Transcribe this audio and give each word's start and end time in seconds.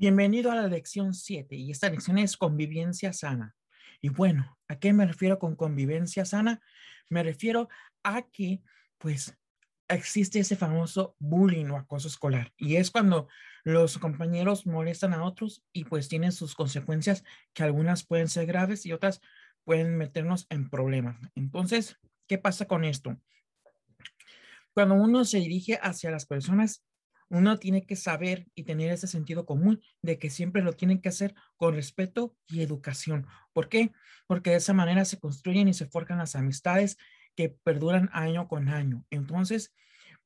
Bienvenido 0.00 0.52
a 0.52 0.54
la 0.54 0.68
lección 0.68 1.12
7 1.12 1.56
y 1.56 1.72
esta 1.72 1.90
lección 1.90 2.18
es 2.18 2.36
convivencia 2.36 3.12
sana. 3.12 3.56
Y 4.00 4.10
bueno, 4.10 4.56
¿a 4.68 4.78
qué 4.78 4.92
me 4.92 5.04
refiero 5.04 5.40
con 5.40 5.56
convivencia 5.56 6.24
sana? 6.24 6.60
Me 7.08 7.24
refiero 7.24 7.68
a 8.04 8.22
que 8.22 8.62
pues 8.98 9.36
existe 9.88 10.38
ese 10.38 10.54
famoso 10.54 11.16
bullying 11.18 11.66
o 11.70 11.76
acoso 11.76 12.06
escolar 12.06 12.52
y 12.56 12.76
es 12.76 12.92
cuando 12.92 13.26
los 13.64 13.98
compañeros 13.98 14.66
molestan 14.66 15.14
a 15.14 15.24
otros 15.24 15.64
y 15.72 15.82
pues 15.82 16.08
tienen 16.08 16.30
sus 16.30 16.54
consecuencias 16.54 17.24
que 17.52 17.64
algunas 17.64 18.06
pueden 18.06 18.28
ser 18.28 18.46
graves 18.46 18.86
y 18.86 18.92
otras 18.92 19.20
pueden 19.64 19.96
meternos 19.96 20.46
en 20.48 20.70
problemas. 20.70 21.16
Entonces, 21.34 21.98
¿qué 22.28 22.38
pasa 22.38 22.66
con 22.66 22.84
esto? 22.84 23.20
Cuando 24.74 24.94
uno 24.94 25.24
se 25.24 25.38
dirige 25.38 25.80
hacia 25.82 26.12
las 26.12 26.24
personas 26.24 26.84
uno 27.28 27.58
tiene 27.58 27.84
que 27.84 27.96
saber 27.96 28.46
y 28.54 28.64
tener 28.64 28.90
ese 28.90 29.06
sentido 29.06 29.44
común 29.44 29.82
de 30.02 30.18
que 30.18 30.30
siempre 30.30 30.62
lo 30.62 30.72
tienen 30.72 31.00
que 31.00 31.10
hacer 31.10 31.34
con 31.56 31.74
respeto 31.74 32.34
y 32.48 32.62
educación. 32.62 33.26
¿Por 33.52 33.68
qué? 33.68 33.92
Porque 34.26 34.50
de 34.50 34.56
esa 34.56 34.72
manera 34.72 35.04
se 35.04 35.18
construyen 35.18 35.68
y 35.68 35.74
se 35.74 35.86
forjan 35.86 36.18
las 36.18 36.36
amistades 36.36 36.96
que 37.36 37.50
perduran 37.50 38.08
año 38.12 38.48
con 38.48 38.68
año. 38.68 39.04
Entonces, 39.10 39.72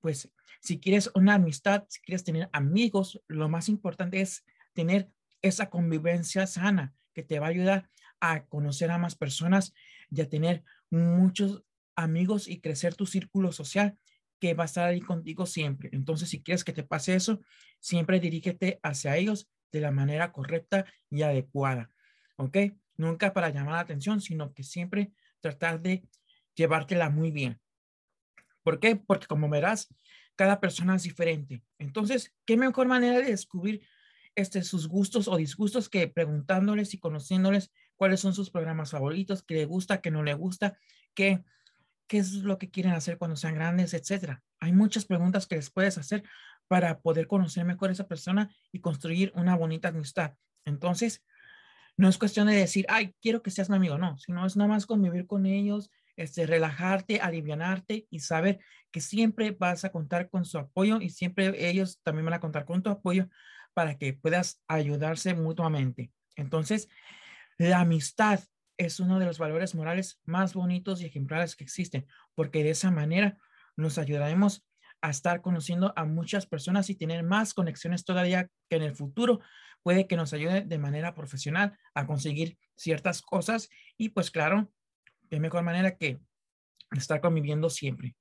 pues 0.01 0.31
si 0.61 0.81
quieres 0.81 1.11
una 1.15 1.35
amistad, 1.35 1.85
si 1.89 2.01
quieres 2.01 2.25
tener 2.25 2.49
amigos, 2.53 3.21
lo 3.29 3.49
más 3.49 3.69
importante 3.69 4.21
es 4.21 4.45
tener 4.73 5.11
esa 5.43 5.71
convivencia 5.71 6.47
sana 6.47 6.95
que 7.15 7.23
te 7.23 7.39
va 7.39 7.47
a 7.47 7.51
ayudar 7.51 7.91
a 8.21 8.47
conocer 8.47 8.91
a 8.91 8.99
más 8.99 9.17
personas 9.17 9.75
y 10.11 10.21
a 10.21 10.29
tener 10.29 10.63
muchos 10.91 11.65
amigos 11.97 12.49
y 12.49 12.61
crecer 12.61 12.95
tu 12.95 13.07
círculo 13.07 13.53
social 13.53 13.99
que 14.43 14.55
va 14.55 14.65
a 14.65 14.67
estar 14.67 14.89
ahí 14.89 15.01
contigo 15.01 15.47
siempre. 15.47 15.89
Entonces, 15.93 16.29
si 16.29 16.43
quieres 16.43 16.65
que 16.65 16.73
te 16.73 16.83
pase 16.83 17.15
eso, 17.15 17.41
siempre 17.79 18.19
dirígete 18.19 18.81
hacia 18.83 19.17
ellos 19.17 19.49
de 19.71 19.81
la 19.81 19.93
manera 19.93 20.33
correcta 20.33 20.85
y 21.11 21.23
adecuada. 21.23 21.91
¿Ok? 22.35 22.57
Nunca 22.97 23.33
para 23.35 23.51
llamar 23.51 23.75
la 23.75 23.79
atención, 23.79 24.21
sino 24.21 24.53
que 24.53 24.65
siempre 24.65 25.13
tratar 25.41 25.81
de 25.81 26.03
llevártela 26.57 27.09
muy 27.09 27.31
bien. 27.31 27.61
¿Por 28.65 28.81
qué? 28.81 28.97
Porque 28.97 29.29
como 29.29 29.49
verás, 29.49 29.95
cada 30.35 30.59
persona 30.59 30.97
es 30.97 31.05
diferente. 31.05 31.63
Entonces, 31.79 32.35
¿qué 32.45 32.57
mejor 32.57 32.89
manera 32.89 33.21
de 33.21 33.27
descubrir 33.27 33.87
este, 34.35 34.65
sus 34.65 34.89
gustos 34.89 35.29
o 35.29 35.37
disgustos 35.37 35.89
que 35.89 36.09
preguntándoles 36.09 36.95
y 36.95 36.99
conociéndoles 36.99 37.71
cuáles 37.95 38.19
son 38.19 38.35
sus 38.35 38.51
programas 38.51 38.91
favoritos, 38.91 39.45
qué 39.45 39.55
le 39.55 39.67
gusta, 39.67 40.01
qué 40.01 40.11
no 40.11 40.25
le 40.25 40.35
gusta, 40.35 40.77
qué 41.15 41.45
qué 42.07 42.19
es 42.19 42.33
lo 42.35 42.59
que 42.59 42.71
quieren 42.71 42.93
hacer 42.93 43.19
cuando 43.19 43.37
sean 43.37 43.55
grandes, 43.55 43.95
etcétera. 43.95 44.43
Hay 44.61 44.73
muchas 44.73 45.05
preguntas 45.05 45.47
que 45.47 45.57
les 45.57 45.71
puedes 45.71 45.99
hacer 45.99 46.23
para 46.69 47.01
poder 47.01 47.27
conocer 47.27 47.65
mejor 47.65 47.91
a 47.91 47.93
esa 47.93 48.09
persona 48.09 48.55
y 48.71 48.81
construir 48.81 49.33
una 49.35 49.57
bonita 49.57 49.89
amistad. 49.89 50.35
Entonces, 50.65 51.25
no 51.97 52.09
es 52.09 52.19
cuestión 52.19 52.47
de 52.47 52.55
decir, 52.55 52.87
ay, 52.89 53.15
quiero 53.21 53.43
que 53.43 53.51
seas 53.51 53.69
mi 53.69 53.77
amigo, 53.77 53.99
no, 53.99 54.17
sino 54.19 54.47
es 54.47 54.57
nada 54.57 54.69
más 54.69 54.87
convivir 54.87 55.27
con 55.27 55.47
ellos, 55.47 55.91
este, 56.17 56.47
relajarte, 56.47 57.21
alivianarte 57.21 58.07
y 58.11 58.21
saber 58.21 58.61
que 58.91 59.01
siempre 59.01 59.51
vas 59.53 59.85
a 59.85 59.91
contar 59.91 60.31
con 60.31 60.45
su 60.45 60.59
apoyo 60.59 61.01
y 61.01 61.11
siempre 61.11 61.69
ellos 61.69 62.01
también 62.03 62.25
van 62.25 62.35
a 62.35 62.41
contar 62.41 62.65
con 62.65 62.83
tu 62.83 62.91
apoyo 62.91 63.29
para 63.75 63.97
que 63.97 64.13
puedas 64.13 64.63
ayudarse 64.69 65.35
mutuamente. 65.35 66.11
Entonces, 66.37 66.89
la 67.59 67.81
amistad 67.81 68.41
es 68.87 69.01
uno 69.01 69.19
de 69.19 69.27
los 69.27 69.39
valores 69.39 69.75
morales 69.75 70.21
más 70.25 70.55
bonitos 70.55 71.01
y 71.01 71.07
ejemplares 71.07 71.57
que 71.57 71.65
existen, 71.65 72.07
porque 72.35 72.65
de 72.65 72.71
esa 72.71 72.91
manera 72.91 73.39
nos 73.77 73.99
ayudaremos 73.99 74.67
a 75.01 75.11
estar 75.11 75.43
conociendo 75.43 75.93
a 75.97 76.05
muchas 76.05 76.47
personas 76.47 76.89
y 76.91 76.95
tener 76.95 77.25
más 77.25 77.55
conexiones 77.55 78.05
todavía 78.05 78.49
que 78.69 78.77
en 78.77 78.83
el 78.83 78.95
futuro 78.95 79.41
puede 79.83 80.07
que 80.07 80.17
nos 80.17 80.33
ayude 80.33 80.63
de 80.63 80.79
manera 80.79 81.15
profesional 81.15 81.77
a 81.95 82.07
conseguir 82.07 82.57
ciertas 82.77 83.21
cosas 83.21 83.69
y 83.97 84.11
pues 84.11 84.31
claro, 84.31 84.73
de 85.23 85.41
mejor 85.41 85.65
manera 85.65 85.97
que 85.97 86.21
estar 86.93 87.21
conviviendo 87.21 87.69
siempre. 87.69 88.17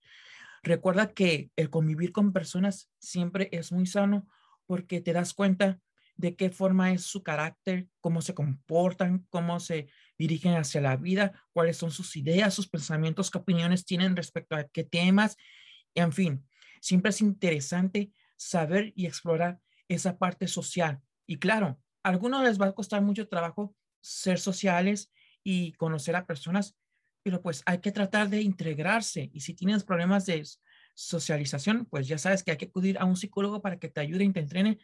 Recuerda 0.63 1.13
que 1.13 1.51
el 1.55 1.69
convivir 1.69 2.11
con 2.11 2.33
personas 2.33 2.89
siempre 2.99 3.49
es 3.51 3.71
muy 3.71 3.85
sano 3.85 4.27
porque 4.65 5.01
te 5.01 5.13
das 5.13 5.33
cuenta 5.33 5.79
de 6.15 6.35
qué 6.35 6.49
forma 6.49 6.91
es 6.91 7.03
su 7.03 7.23
carácter, 7.23 7.87
cómo 7.99 8.21
se 8.21 8.33
comportan, 8.33 9.25
cómo 9.29 9.59
se 9.59 9.89
dirigen 10.21 10.53
hacia 10.53 10.81
la 10.81 10.95
vida, 10.97 11.33
cuáles 11.51 11.77
son 11.77 11.89
sus 11.89 12.15
ideas, 12.15 12.53
sus 12.53 12.69
pensamientos, 12.69 13.31
qué 13.31 13.39
opiniones 13.39 13.85
tienen 13.85 14.15
respecto 14.15 14.55
a 14.55 14.65
qué 14.65 14.83
temas. 14.83 15.35
En 15.95 16.13
fin, 16.13 16.47
siempre 16.79 17.09
es 17.09 17.21
interesante 17.21 18.11
saber 18.35 18.93
y 18.95 19.07
explorar 19.07 19.59
esa 19.87 20.19
parte 20.19 20.47
social. 20.47 21.01
Y 21.25 21.37
claro, 21.37 21.79
a 22.03 22.09
algunos 22.09 22.43
les 22.43 22.61
va 22.61 22.67
a 22.67 22.73
costar 22.73 23.01
mucho 23.01 23.27
trabajo 23.27 23.75
ser 23.99 24.39
sociales 24.39 25.11
y 25.43 25.73
conocer 25.73 26.15
a 26.15 26.27
personas, 26.27 26.75
pero 27.23 27.41
pues 27.41 27.63
hay 27.65 27.79
que 27.79 27.91
tratar 27.91 28.29
de 28.29 28.41
integrarse. 28.41 29.31
Y 29.33 29.39
si 29.39 29.55
tienes 29.55 29.83
problemas 29.83 30.27
de 30.27 30.43
socialización, 30.93 31.85
pues 31.85 32.07
ya 32.07 32.19
sabes 32.19 32.43
que 32.43 32.51
hay 32.51 32.57
que 32.57 32.65
acudir 32.65 32.99
a 32.99 33.05
un 33.05 33.17
psicólogo 33.17 33.61
para 33.61 33.79
que 33.79 33.89
te 33.89 34.01
ayude 34.01 34.23
y 34.23 34.31
te 34.31 34.39
entrene 34.39 34.77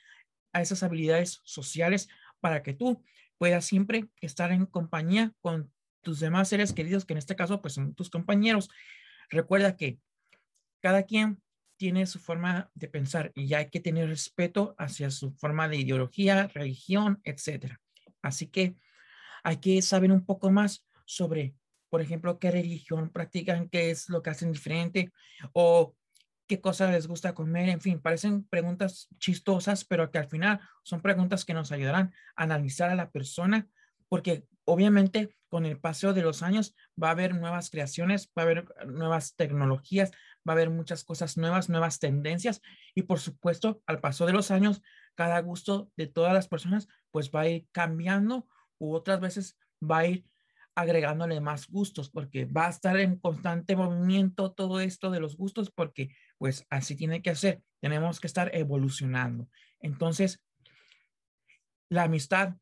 a 0.52 0.62
esas 0.62 0.81
habilidades 0.81 1.42
sociales 1.44 2.09
para 2.40 2.64
que 2.64 2.74
tú 2.74 3.03
puedas 3.38 3.66
siempre 3.66 4.09
estar 4.22 4.52
en 4.52 4.66
compañía 4.66 5.34
con 5.42 5.72
tus 6.02 6.20
demás 6.20 6.50
seres 6.50 6.74
queridos, 6.74 7.06
que 7.06 7.14
en 7.14 7.20
este 7.20 7.36
caso 7.36 7.62
pues 7.62 7.74
son 7.74 7.94
tus 7.94 8.09
compañeros. 8.09 8.70
Recuerda 9.30 9.75
que 9.75 10.00
cada 10.80 11.03
quien 11.03 11.42
tiene 11.78 12.06
su 12.08 12.20
forma 12.20 12.72
de 12.74 12.88
pensar 12.88 13.31
y 13.36 13.53
hay 13.53 13.70
que 13.70 13.80
tener 13.80 14.09
respeto 14.09 14.76
hacia 14.78 15.12
su 15.12 15.31
forma 15.31 15.68
de 15.68 15.78
ideología, 15.78 16.47
religión, 16.47 17.20
etcétera. 17.24 17.81
Así 18.22 18.47
que 18.47 18.76
hay 19.44 19.58
que 19.58 19.81
saber 19.81 20.12
un 20.12 20.26
poco 20.26 20.52
más 20.52 20.86
sobre, 21.06 21.56
por 21.90 22.02
ejemplo, 22.02 22.40
qué 22.40 22.52
religión 22.52 23.09
practican, 23.12 23.70
qué 23.70 23.92
es 23.92 24.09
lo 24.09 24.22
que 24.22 24.31
hacen 24.31 24.52
diferente 24.52 25.12
o 25.53 25.96
qué 26.47 26.62
cosas 26.62 26.91
les 26.91 27.08
gusta 27.08 27.34
comer, 27.34 27.69
en 27.69 27.81
fin, 27.81 28.00
parecen 28.00 28.44
preguntas 28.44 29.09
chistosas, 29.19 29.85
pero 29.85 30.09
que 30.12 30.18
al 30.18 30.28
final 30.28 30.59
son 30.84 31.02
preguntas 31.02 31.46
que 31.46 31.53
nos 31.53 31.72
ayudarán 31.72 32.13
a 32.35 32.44
analizar 32.44 32.90
a 32.90 32.96
la 32.96 33.12
persona, 33.12 33.68
porque 34.08 34.46
obviamente 34.66 35.38
con 35.50 35.66
el 35.66 35.80
paso 35.80 36.13
de 36.13 36.22
los 36.22 36.44
años 36.44 36.75
va 37.02 37.09
a 37.09 37.12
haber 37.12 37.35
nuevas 37.35 37.69
creaciones, 37.69 38.31
va 38.38 38.41
a 38.41 38.46
haber 38.46 38.66
nuevas 38.85 39.35
tecnologías, 39.35 40.12
va 40.47 40.53
a 40.53 40.56
haber 40.56 40.69
muchas 40.69 41.03
cosas 41.03 41.38
nuevas, 41.38 41.69
nuevas 41.69 42.00
tendencias 42.00 42.62
y 42.94 43.03
por 43.03 43.19
supuesto 43.19 43.81
al 43.85 44.00
paso 44.00 44.25
de 44.25 44.34
los 44.34 44.52
años 44.52 44.81
cada 45.16 45.40
gusto 45.41 45.90
de 45.96 46.08
todas 46.08 46.34
las 46.34 46.47
personas 46.47 46.88
pues 47.12 47.31
va 47.31 47.41
a 47.41 47.47
ir 47.47 47.68
cambiando 47.72 48.47
u 48.78 48.94
otras 48.94 49.19
veces 49.19 49.58
va 49.81 50.00
a 50.00 50.08
ir 50.08 50.25
agregándole 50.75 51.41
más 51.41 51.68
gustos 51.68 52.09
porque 52.09 52.46
va 52.46 52.68
a 52.68 52.69
estar 52.69 53.00
en 53.00 53.18
constante 53.18 53.75
movimiento 53.75 54.52
todo 54.52 54.79
esto 54.79 55.09
de 55.09 55.19
los 55.19 55.35
gustos 55.38 55.72
porque 55.72 56.09
pues 56.38 56.66
así 56.70 56.96
tiene 56.96 57.22
que 57.22 57.36
ser. 57.36 57.62
Tenemos 57.80 58.20
que 58.20 58.28
estar 58.28 58.56
evolucionando. 58.56 59.50
Entonces, 59.80 60.44
la 61.90 62.03
amistad 62.03 62.56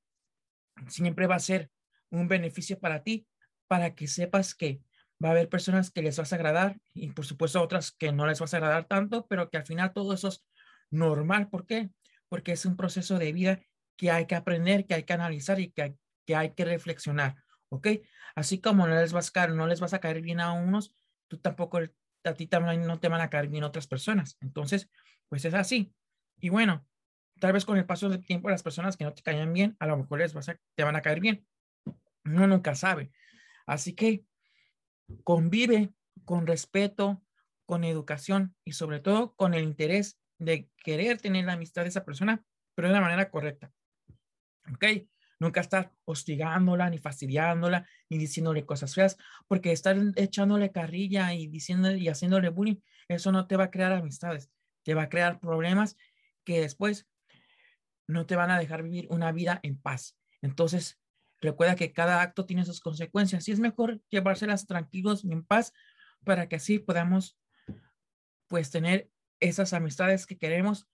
siempre 0.88 1.28
va 1.28 1.36
a 1.36 1.40
ser 1.40 1.72
un 2.10 2.28
beneficio 2.28 2.80
para 2.80 3.04
ti, 3.04 3.28
para 3.68 3.96
que 3.96 4.08
sepas 4.08 4.56
que 4.56 4.82
va 5.24 5.30
a 5.30 5.32
haber 5.32 5.50
personas 5.50 5.92
que 5.92 6.02
les 6.02 6.18
vas 6.18 6.34
a 6.34 6.36
agradar 6.36 6.80
y 6.94 7.12
por 7.12 7.26
supuesto 7.26 7.62
otras 7.62 7.92
que 7.92 8.12
no 8.12 8.28
les 8.28 8.40
vas 8.40 8.54
a 8.54 8.58
agradar 8.58 8.86
tanto, 8.86 9.26
pero 9.28 9.50
que 9.50 9.58
al 9.58 9.66
final 9.66 9.94
todo 9.94 10.14
eso 10.14 10.28
es 10.28 10.46
normal. 10.92 11.50
¿Por 11.50 11.66
qué? 11.66 11.90
Porque 12.28 12.52
es 12.52 12.66
un 12.66 12.76
proceso 12.76 13.18
de 13.18 13.34
vida 13.34 13.62
que 13.98 14.12
hay 14.12 14.26
que 14.28 14.36
aprender, 14.36 14.86
que 14.86 14.96
hay 14.96 15.04
que 15.04 15.14
analizar 15.14 15.60
y 15.60 15.72
que 15.72 15.82
hay 15.82 15.96
que, 16.26 16.36
hay 16.36 16.54
que 16.54 16.66
reflexionar. 16.66 17.36
¿Ok? 17.70 17.88
Así 18.36 18.60
como 18.60 18.88
no 18.88 18.96
les, 18.96 19.14
vas 19.14 19.30
a 19.30 19.32
caer, 19.32 19.52
no 19.54 19.68
les 19.68 19.80
vas 19.80 19.94
a 19.94 20.00
caer 20.00 20.22
bien 20.22 20.40
a 20.40 20.54
unos, 20.54 20.94
tú 21.28 21.40
tampoco 21.40 21.80
a 22.30 22.34
ti 22.36 22.48
también 22.48 22.86
no 22.86 23.00
te 23.00 23.10
van 23.10 23.22
a 23.22 23.30
caer 23.30 23.48
bien 23.48 23.64
otras 23.64 23.88
personas. 23.88 24.38
Entonces, 24.42 24.90
pues 25.30 25.46
es 25.46 25.54
así. 25.54 25.94
Y 26.40 26.50
bueno, 26.50 26.86
tal 27.40 27.54
vez 27.54 27.66
con 27.66 27.78
el 27.78 27.86
paso 27.86 28.10
del 28.10 28.26
tiempo 28.26 28.50
las 28.50 28.64
personas 28.64 28.98
que 28.98 29.04
no 29.04 29.14
te 29.14 29.24
caen 29.24 29.54
bien, 29.54 29.76
a 29.80 29.88
lo 29.88 29.98
mejor 29.98 30.20
les 30.20 30.34
vas 30.34 30.50
a, 30.50 30.60
te 30.76 30.84
van 30.84 30.96
a 30.96 31.02
caer 31.02 31.20
bien. 31.20 31.46
Uno 32.26 32.48
nunca 32.48 32.76
sabe. 32.76 33.12
Así 33.66 33.94
que 33.94 34.26
convive 35.24 35.94
con 36.24 36.48
respeto, 36.48 37.24
con 37.66 37.84
educación 37.84 38.56
y 38.64 38.74
sobre 38.74 39.00
todo 39.00 39.36
con 39.36 39.54
el 39.54 39.64
interés 39.64 40.20
de 40.38 40.70
querer 40.78 41.20
tener 41.20 41.46
la 41.46 41.54
amistad 41.54 41.84
de 41.84 41.90
esa 41.90 42.06
persona, 42.06 42.44
pero 42.76 42.88
de 42.88 42.94
la 42.94 43.02
manera 43.02 43.30
correcta. 43.30 43.72
¿Ok? 44.74 45.08
Nunca 45.40 45.62
estar 45.62 45.92
hostigándola, 46.06 46.90
ni 46.90 46.98
fastidiándola, 46.98 47.88
ni 48.10 48.18
diciéndole 48.18 48.66
cosas 48.66 48.94
feas, 48.96 49.18
porque 49.48 49.72
estar 49.72 49.98
echándole 50.16 50.72
carrilla 50.72 51.34
y 51.34 51.48
diciéndole 51.48 51.98
y 51.98 52.08
haciéndole 52.08 52.50
bullying, 52.50 52.78
eso 53.08 53.32
no 53.32 53.48
te 53.48 53.58
va 53.58 53.66
a 53.66 53.72
crear 53.72 53.92
amistades, 53.92 54.50
te 54.84 54.94
va 54.94 55.04
a 55.04 55.10
crear 55.10 55.40
problemas 55.40 55.98
que 56.44 56.62
después 56.62 57.08
no 58.08 58.26
te 58.26 58.36
van 58.36 58.52
a 58.52 58.60
dejar 58.60 58.84
vivir 58.84 59.08
una 59.10 59.32
vida 59.32 59.60
en 59.64 59.80
paz. 59.80 60.18
Entonces, 60.42 61.00
recuerda 61.42 61.76
que 61.76 61.92
cada 61.92 62.22
acto 62.22 62.46
tiene 62.46 62.66
sus 62.66 62.80
consecuencias 62.80 63.48
y 63.48 63.52
es 63.52 63.60
mejor 63.60 64.02
llevárselas 64.10 64.68
tranquilos 64.68 65.26
y 65.26 65.32
en 65.32 65.44
paz 65.44 65.74
para 66.24 66.48
que 66.48 66.56
así 66.56 66.80
podamos 66.80 67.38
pues 68.48 68.72
tener 68.72 69.10
esas 69.40 69.74
amistades 69.74 70.26
que 70.26 70.38
queremos 70.38 70.88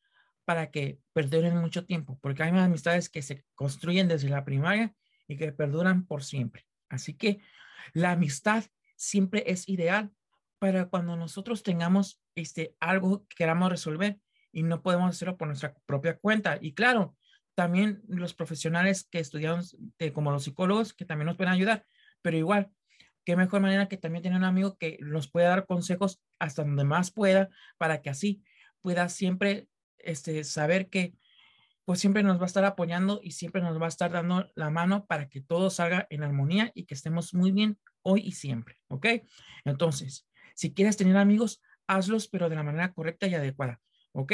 para 0.52 0.70
que 0.70 1.00
perduren 1.14 1.56
mucho 1.60 1.86
tiempo, 1.86 2.20
porque 2.22 2.44
hay 2.44 2.50
amistades 2.50 3.08
que 3.08 3.22
se 3.22 3.46
construyen 3.56 4.10
desde 4.10 4.28
la 4.28 4.44
primaria 4.44 4.94
y 5.26 5.38
que 5.38 5.54
perduran 5.54 6.06
por 6.06 6.26
siempre. 6.26 6.66
Así 6.90 7.14
que 7.14 7.40
la 7.94 8.12
amistad 8.12 8.66
siempre 8.98 9.46
es 9.48 9.70
ideal 9.70 10.12
para 10.60 10.90
cuando 10.90 11.16
nosotros 11.16 11.64
tengamos 11.64 12.22
este, 12.36 12.76
algo 12.82 13.26
que 13.30 13.36
queramos 13.38 13.70
resolver 13.70 14.20
y 14.52 14.64
no 14.64 14.82
podemos 14.82 15.10
hacerlo 15.10 15.38
por 15.38 15.48
nuestra 15.48 15.74
propia 15.86 16.18
cuenta. 16.18 16.58
Y 16.60 16.74
claro, 16.74 17.16
también 17.56 18.02
los 18.10 18.34
profesionales 18.34 19.08
que 19.10 19.20
estudiamos, 19.20 19.78
eh, 20.00 20.12
como 20.12 20.32
los 20.32 20.44
psicólogos, 20.44 20.94
que 20.94 21.06
también 21.06 21.28
nos 21.28 21.38
pueden 21.38 21.54
ayudar, 21.54 21.86
pero 22.22 22.36
igual, 22.36 22.70
qué 23.24 23.38
mejor 23.38 23.62
manera 23.62 23.88
que 23.88 23.96
también 23.96 24.22
tener 24.22 24.38
un 24.38 24.44
amigo 24.44 24.76
que 24.78 24.98
nos 25.00 25.32
pueda 25.32 25.48
dar 25.48 25.66
consejos 25.66 26.22
hasta 26.40 26.66
donde 26.66 26.84
más 26.84 27.10
pueda, 27.10 27.48
para 27.78 28.02
que 28.02 28.10
así 28.10 28.44
pueda 28.82 29.08
siempre 29.08 29.70
este, 30.04 30.44
saber 30.44 30.90
que 30.90 31.14
pues 31.86 32.00
siempre 32.00 32.24
nos 32.24 32.38
va 32.38 32.44
a 32.44 32.46
estar 32.46 32.64
apoyando 32.64 33.20
y 33.24 33.32
siempre 33.32 33.62
nos 33.62 33.80
va 33.82 33.86
a 33.86 33.90
estar 33.90 34.12
dando 34.12 34.50
la 34.56 34.70
mano 34.70 35.06
para 35.06 35.28
que 35.28 35.42
todo 35.42 35.70
salga 35.70 36.08
en 36.10 36.24
armonía 36.24 36.72
y 36.76 36.86
que 36.86 36.94
estemos 36.94 37.34
muy 37.34 37.52
bien 37.52 37.78
hoy 38.04 38.22
y 38.22 38.34
siempre, 38.34 38.78
¿ok? 38.88 39.08
Entonces, 39.66 40.28
si 40.56 40.74
quieres 40.74 40.98
tener 40.98 41.18
amigos, 41.18 41.62
hazlos, 41.88 42.28
pero 42.28 42.50
de 42.50 42.56
la 42.56 42.64
manera 42.64 42.94
correcta 42.94 43.28
y 43.28 43.34
adecuada, 43.34 43.82
¿ok? 44.14 44.34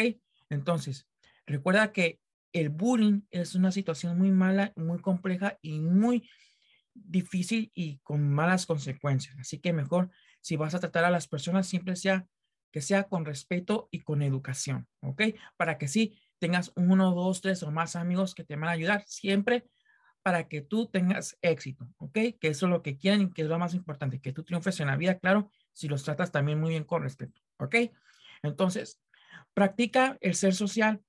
Entonces, 0.50 1.08
recuerda 1.46 1.92
que 1.94 2.19
el 2.54 2.69
bullying 2.69 3.22
es 3.31 3.56
una 3.56 3.72
situación 3.72 4.18
muy 4.18 4.31
mala, 4.31 4.74
muy 4.75 5.00
compleja 5.00 5.58
y 5.62 5.80
muy 5.80 6.30
difícil 6.94 7.72
y 7.74 8.00
con 8.00 8.28
malas 8.30 8.66
consecuencias. 8.66 9.38
Así 9.40 9.60
que 9.60 9.74
mejor 9.74 10.10
si 10.42 10.56
vas 10.56 10.74
a 10.75 10.80
tratar 10.80 11.06
a 11.06 11.12
las 11.12 11.28
personas, 11.28 11.68
siempre 11.68 11.96
sea 11.96 12.25
que 12.72 12.81
sea 12.81 13.04
con 13.04 13.25
respeto 13.25 13.88
y 13.92 14.02
con 14.02 14.22
educación, 14.22 14.88
¿ok? 15.02 15.24
Para 15.56 15.78
que 15.78 15.88
sí 15.88 16.19
tengas 16.40 16.72
uno, 16.75 17.14
dos, 17.14 17.42
tres 17.42 17.64
o 17.64 17.72
más 17.72 17.96
amigos 17.96 18.36
que 18.36 18.44
te 18.44 18.56
van 18.56 18.69
a 18.69 18.72
ayudar 18.72 19.04
siempre 19.08 19.66
para 20.22 20.48
que 20.48 20.62
tú 20.62 20.88
tengas 20.88 21.38
éxito, 21.42 21.88
¿ok? 21.98 22.19
Que 22.40 22.50
eso 22.50 22.66
es 22.66 22.69
lo 22.69 22.81
que 22.81 22.98
quieren 22.98 23.22
y 23.22 23.31
que 23.31 23.44
es 23.44 23.48
lo 23.48 23.58
más 23.58 23.74
importante, 23.74 24.19
que 24.19 24.34
tú 24.34 24.44
triunfes 24.44 24.80
en 24.80 24.88
la 24.88 24.98
vida, 24.98 25.19
claro, 25.19 25.50
si 25.72 25.88
los 25.88 26.04
tratas 26.04 26.31
también 26.31 26.60
muy 26.60 26.72
bien 26.72 26.84
con 26.84 27.02
respeto, 27.02 27.42
¿ok? 27.60 27.75
Entonces, 28.44 29.00
practica 29.54 30.18
el 30.19 30.36
ser 30.36 30.54
social, 30.54 31.02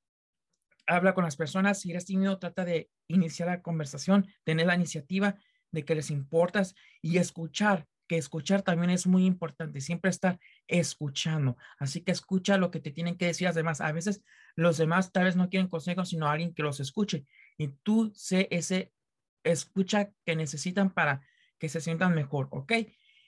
habla 0.86 1.14
con 1.14 1.24
las 1.24 1.36
personas, 1.36 1.80
si 1.80 1.90
eres 1.90 2.04
tímido, 2.04 2.38
trata 2.38 2.64
de 2.64 2.90
iniciar 3.08 3.48
la 3.48 3.60
conversación, 3.60 4.26
tener 4.44 4.66
la 4.66 4.74
iniciativa 4.74 5.36
de 5.70 5.84
que 5.84 5.94
les 5.94 6.10
importas 6.10 6.74
y 7.02 7.18
escuchar, 7.18 7.86
que 8.08 8.16
escuchar 8.16 8.62
también 8.62 8.90
es 8.90 9.06
muy 9.06 9.24
importante, 9.24 9.80
siempre 9.80 10.10
estar 10.10 10.40
escuchando. 10.66 11.56
Así 11.78 12.00
que 12.00 12.10
escucha 12.12 12.58
lo 12.58 12.70
que 12.70 12.80
te 12.80 12.90
tienen 12.90 13.16
que 13.16 13.26
decir 13.26 13.46
las 13.46 13.54
demás. 13.54 13.80
A 13.80 13.92
veces 13.92 14.24
los 14.56 14.78
demás 14.78 15.12
tal 15.12 15.24
vez 15.24 15.36
no 15.36 15.48
quieren 15.48 15.68
consejos, 15.68 16.08
sino 16.08 16.26
alguien 16.26 16.54
que 16.54 16.62
los 16.62 16.80
escuche. 16.80 17.26
Y 17.56 17.68
tú 17.84 18.10
sé 18.14 18.48
ese 18.50 18.92
escucha 19.44 20.10
que 20.24 20.36
necesitan 20.36 20.92
para 20.92 21.22
que 21.58 21.68
se 21.68 21.80
sientan 21.80 22.14
mejor, 22.14 22.48
¿ok? 22.50 22.72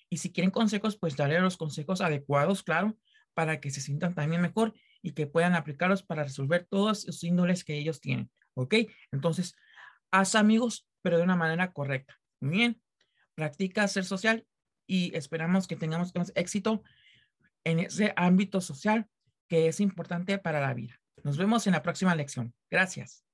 Y 0.08 0.16
si 0.18 0.32
quieren 0.32 0.50
consejos, 0.50 0.96
pues 0.98 1.16
daré 1.16 1.40
los 1.40 1.56
consejos 1.56 2.00
adecuados, 2.00 2.62
claro, 2.62 2.98
para 3.34 3.60
que 3.60 3.70
se 3.70 3.80
sientan 3.80 4.14
también 4.14 4.42
mejor 4.42 4.74
y 5.02 5.12
que 5.12 5.26
puedan 5.26 5.54
aplicarlos 5.54 6.02
para 6.02 6.24
resolver 6.24 6.66
todos 6.68 7.06
los 7.06 7.22
índoles 7.22 7.64
que 7.64 7.76
ellos 7.76 8.00
tienen, 8.00 8.30
¿ok? 8.54 8.74
Entonces, 9.12 9.54
haz 10.10 10.34
amigos, 10.34 10.88
pero 11.02 11.18
de 11.18 11.24
una 11.24 11.36
manera 11.36 11.72
correcta. 11.72 12.18
Bien, 12.40 12.80
practica 13.34 13.86
ser 13.88 14.04
social 14.04 14.46
y 14.90 15.16
esperamos 15.16 15.68
que 15.68 15.76
tengamos 15.76 16.12
éxito 16.34 16.82
en 17.62 17.78
ese 17.78 18.12
ámbito 18.16 18.60
social 18.60 19.06
que 19.46 19.68
es 19.68 19.78
importante 19.78 20.36
para 20.38 20.60
la 20.60 20.74
vida. 20.74 21.00
Nos 21.22 21.38
vemos 21.38 21.68
en 21.68 21.74
la 21.74 21.82
próxima 21.82 22.16
lección. 22.16 22.52
Gracias. 22.68 23.24